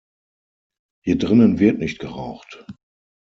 [1.05, 2.65] Hier drinnen wird nicht geraucht!